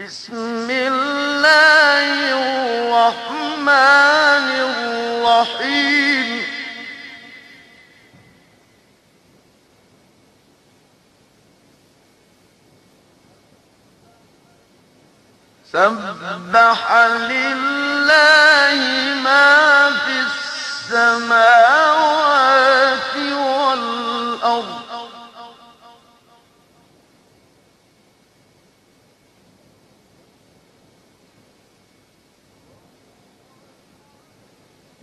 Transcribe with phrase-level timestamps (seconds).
[0.00, 2.06] بسم الله
[2.88, 3.68] الرحمن
[5.28, 6.28] الرحيم.
[15.72, 16.92] سبح
[17.28, 18.80] لله
[19.24, 21.61] ما في السماوات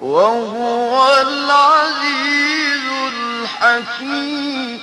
[0.10, 4.80] وهو العزيز الحكيم.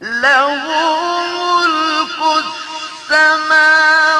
[0.00, 0.56] له
[1.36, 2.18] ملك
[3.10, 4.15] السماوات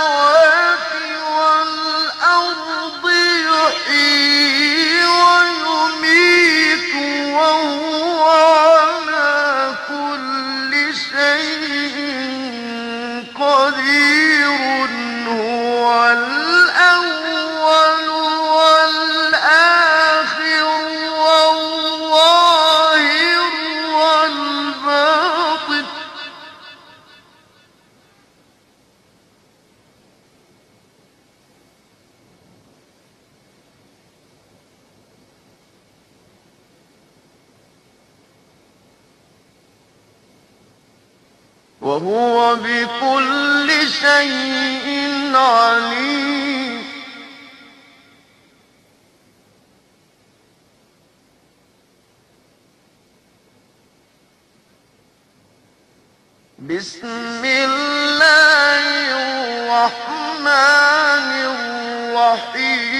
[41.86, 43.70] وهو بكل
[44.02, 46.82] شيء عليم.
[56.58, 58.82] بسم الله
[59.78, 60.46] الرحمن
[62.10, 62.96] الرحيم.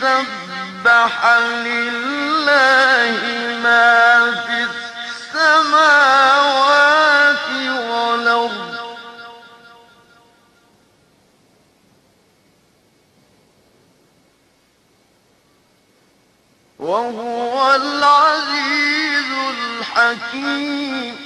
[0.00, 1.14] سبح
[1.66, 3.35] لله
[16.86, 21.25] وهو العزيز الحكيم.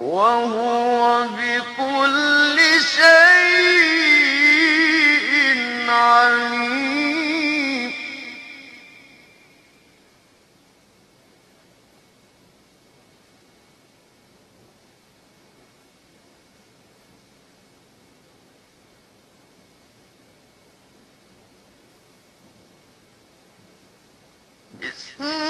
[0.00, 3.10] وهو بكل شيء
[5.88, 6.70] عليم.
[24.80, 25.49] بسم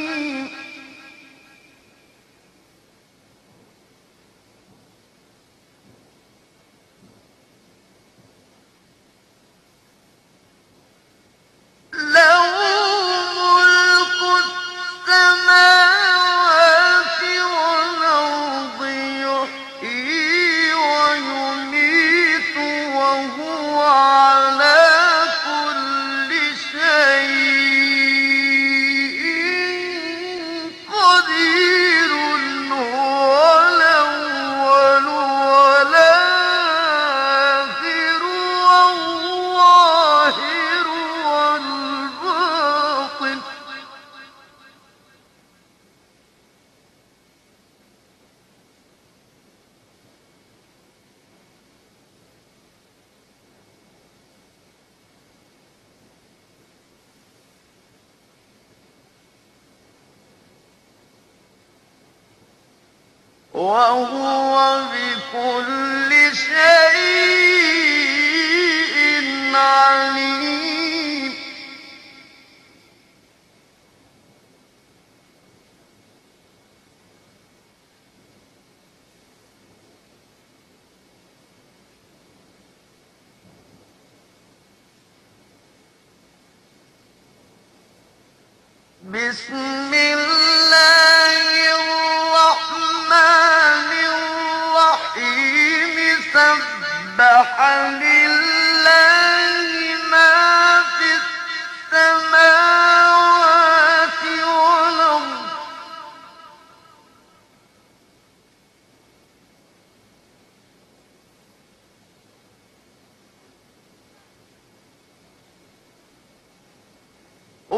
[63.61, 66.61] وهو بكل شيء
[69.55, 71.33] عليم.
[89.03, 90.40] بسم الله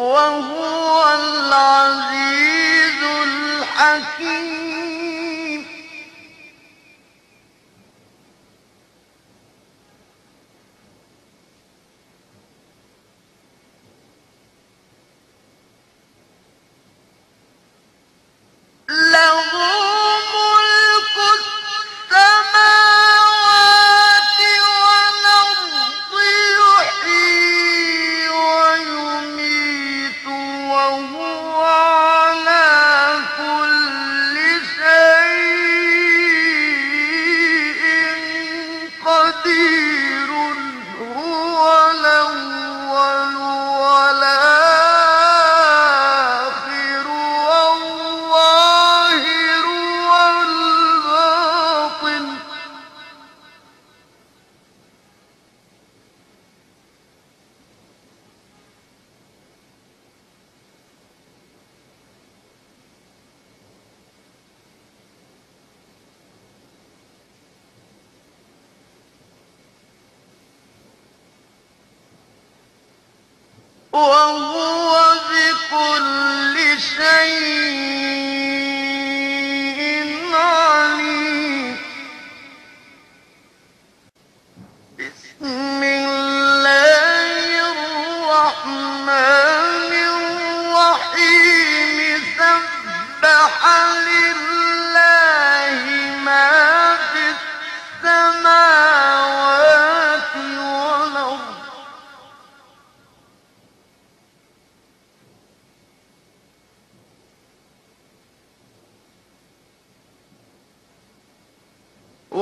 [0.03, 4.62] وهو العزيز الحكيم.
[73.93, 75.12] 我不爱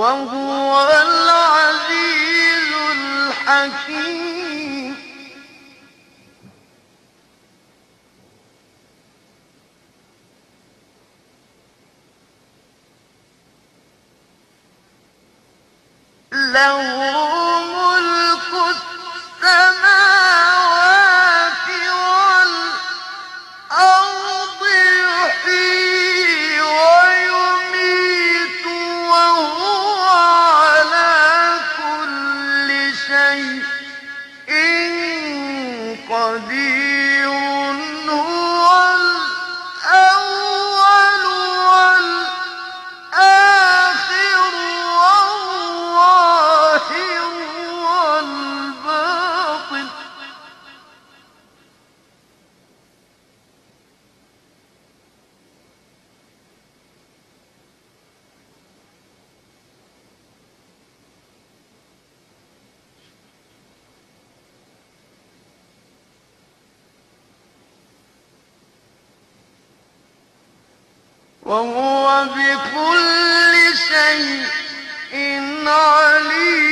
[0.02, 4.32] وهو العزيز الحكيم.
[16.32, 17.31] له
[71.52, 73.54] وهو بكل
[73.90, 74.48] شيء
[75.68, 76.72] عليم.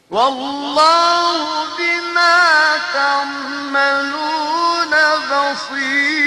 [0.09, 4.39] والله بما تعملون
[5.31, 6.19] بصير.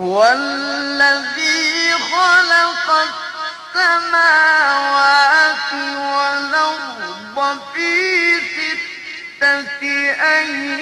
[0.00, 2.61] هو الذي خلق
[3.74, 7.90] السماوات والأرض في
[8.40, 10.81] ستة أيام.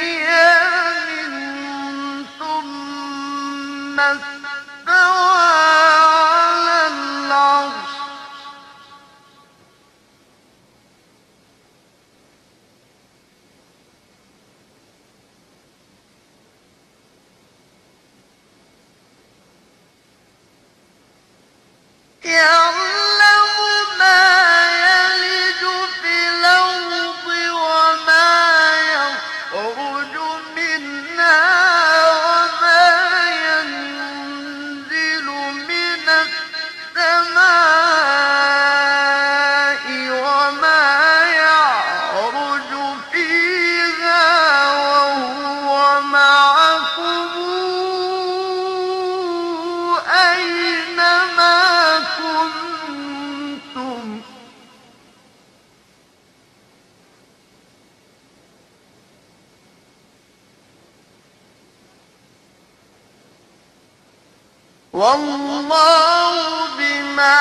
[65.01, 67.41] والله بما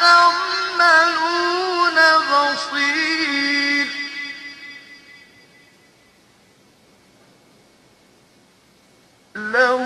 [0.00, 1.16] تعملون
[2.30, 3.88] بصير.
[9.34, 9.85] لو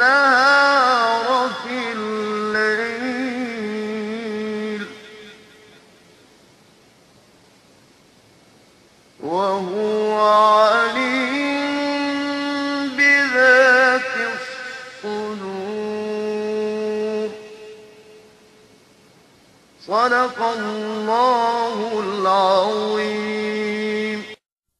[0.00, 0.59] إنها